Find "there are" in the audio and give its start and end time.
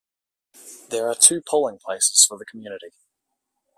0.89-1.13